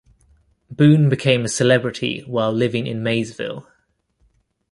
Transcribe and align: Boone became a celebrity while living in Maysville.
Boone 0.71 1.09
became 1.09 1.45
a 1.45 1.47
celebrity 1.47 2.21
while 2.21 2.51
living 2.51 2.87
in 2.87 3.03
Maysville. 3.03 3.67